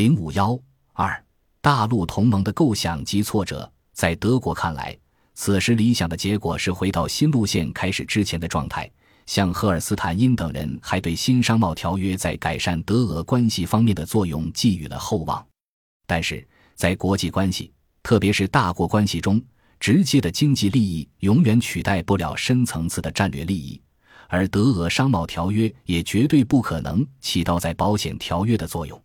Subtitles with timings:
[0.00, 0.58] 零五幺
[0.94, 1.22] 二
[1.60, 4.96] 大陆同盟的构想及挫折，在德国看来，
[5.34, 8.90] 此时理想的结果是回到新路线开始之前的状态。
[9.26, 15.46] 像赫尔斯坦因等人还对新商贸条约在改善德俄关系方面的作用寄予了厚望。
[16.06, 17.70] 但是在国际关系，
[18.02, 19.38] 特别是大国关系中，
[19.78, 23.78] 直接的经济利益永远取代不了深层次的战略利益，
[24.28, 28.98] 而德俄商贸条约也绝对不可能起到在保险条约的作用。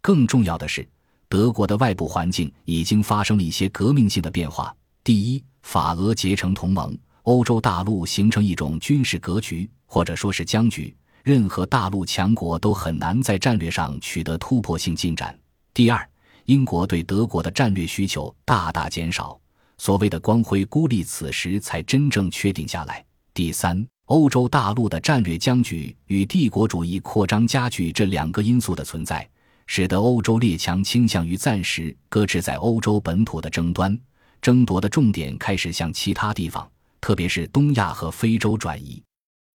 [0.00, 0.86] 更重要的是，
[1.28, 4.74] 德国的外部环境已经发生了一些革命性的变化。
[5.04, 15.38] 第一，法俄结成同盟，欧洲大陆形成一种军事格局，或者说是僵局，任何大陆强国都很难在战略上取得突破性进展。
[15.72, 16.08] 第二，
[16.46, 19.38] 英国对德国的战略需求大大减少，
[19.78, 23.04] 所谓的光辉孤立此时才真正确定下来。
[23.32, 29.28] 第三，欧洲大陆的战略僵局与帝国主义扩张加剧这两个因素的存在。
[29.72, 33.96] 使得欧洲列强倾向于暂时搁置在欧洲本土的争端，
[34.42, 36.68] 争夺的重点开始向其他地方，
[37.00, 39.00] 特别是东亚和非洲转移。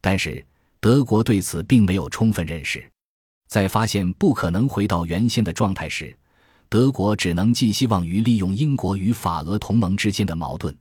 [0.00, 0.44] 但是
[0.80, 2.84] 德国对此并没有充分认识，
[3.46, 6.12] 在发现不可能回到原先的状态时，
[6.68, 10.76] 德国只能寄希望于利用英国与法俄同盟之间的矛盾。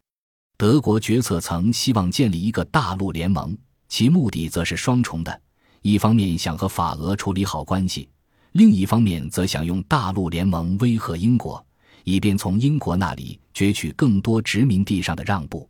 [0.58, 3.56] 德国决策层希望建立一个大陆联盟，
[3.90, 5.40] 其目的则是双重的：
[5.84, 8.10] 一方面想和法俄处理好关系。
[8.54, 11.64] 另一方面，则想用大陆联盟威吓英国，
[12.04, 15.70] 以便从英国那里攫取更多殖民地上的让步。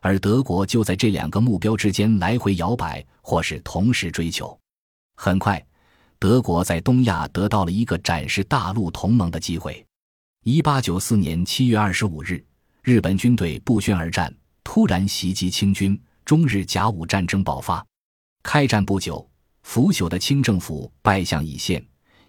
[0.00, 4.56] 而德国就在这两个目标之间来回摇摆，或是同时追求。
[5.16, 5.64] 很快，
[6.18, 9.84] 德国在东亚得到了一个展示大陆同盟的机会。
[10.44, 12.44] 一八九四年七月二十五日，
[12.82, 17.84] 日本军队不宣而战，突然袭击清军，中日甲午战争爆发。
[18.42, 19.26] 开战不久，
[19.62, 21.82] 腐朽的清政府败相已现。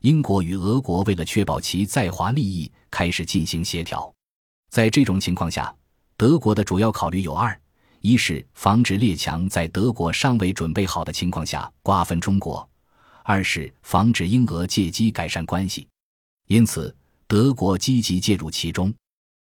[0.06, 4.14] 英国与俄国为了确保其在华利益，开始进行协调。
[4.70, 5.76] 在这种情况下，
[6.16, 7.60] 德国的主要考虑有二：
[8.02, 12.64] 一是防止列强在德国尚未准备好的情况下瓜分中国；
[13.24, 15.88] 二是防止英俄借机改善关系。
[16.50, 18.94] 因此，德国积极介入其中。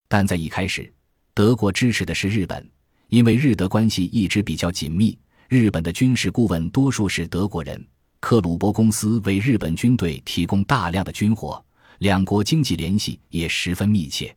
[0.09, 0.93] 但在一开始，
[1.33, 2.69] 德国支持的是日本，
[3.07, 5.17] 因为日德关系一直比较紧密。
[5.47, 7.81] 日本的军事顾问多数是德国人。
[8.19, 11.63] 克鲁伯公司为日本军队提供大量的军火，
[11.99, 14.35] 两国经济联系也十分密切。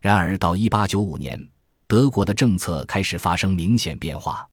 [0.00, 1.48] 然而，到1895年，
[1.88, 4.46] 德国的政策开始发生明显变化。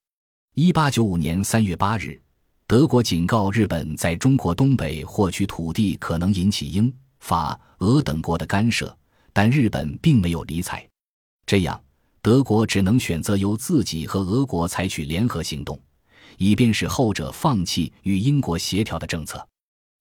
[0.55, 2.21] 1895年3月8日，
[2.65, 8.95] 德国警告日本在中国东北获取土地可能引起英、法、俄等国的干涉，
[9.31, 10.85] 但日本并没有理睬。
[11.45, 11.79] 这样，
[12.21, 15.79] 德国只能选择由自己和俄国采取联合行动。
[16.43, 19.47] 以便使后者放弃与英国协调的政策。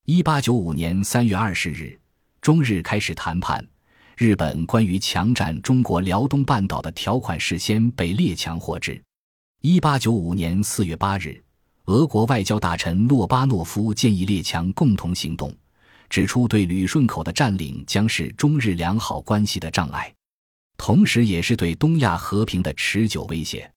[0.06, 1.96] 一八九五年三月二十日，
[2.40, 3.64] 中日开始谈判。
[4.16, 9.00] 日本关于强占中国辽东半岛的条款事先被列强获知。
[9.60, 11.40] 一八九五年四月八日，
[11.84, 15.54] 俄国外交大臣洛巴诺夫建议列强共同行动，
[16.10, 20.12] 指出对旅顺口的占领将是中日良好关系的障碍，
[20.76, 23.70] 同时也是对东亚和平的持久威胁。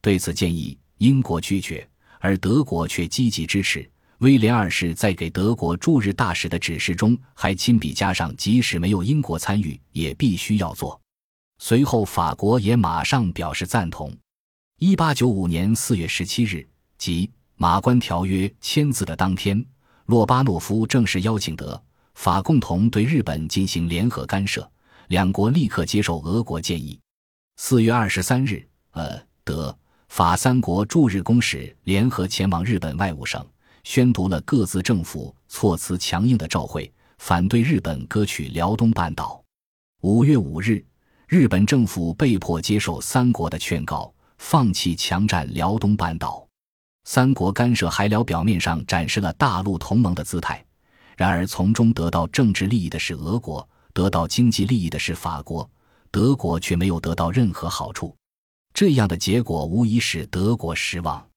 [0.00, 1.84] 对此建议，英国拒绝。
[2.24, 3.86] 而德国却积极支持。
[4.20, 10.98] 威廉二世在给德国驻日大使的指示中，还亲笔加上：即使没有英国参与，也必须要做。
[11.58, 14.10] 随后，法国也马上表示赞同。
[14.78, 19.62] 一八九五年四月十七日，即马关条约签字的当天，
[20.06, 21.78] 洛巴诺夫正式邀请德
[22.14, 24.66] 法共同对日本进行联合干涉。
[25.08, 26.98] 两国立刻接受俄国建议。
[27.58, 29.76] 四月二十三日，呃，德。
[30.14, 33.44] 法三国驻日公使联合前往日本外务省，
[33.82, 36.88] 宣读了各自政府措辞强硬的照会，
[37.18, 39.42] 反对日本割取辽东半岛。
[40.02, 40.86] 五月五日，
[41.26, 46.46] 日本政府被迫接受三国的劝告，放弃强占辽东半岛。
[47.02, 50.64] 三国干涉还辽表面上展示了大陆同盟的姿态，
[51.16, 55.68] 然而从中得到政治利益的是俄国，得到经济利益的是法国，
[56.12, 58.14] 德国却没有得到任何好处。
[58.74, 61.33] 这样的结果无疑使德国失望。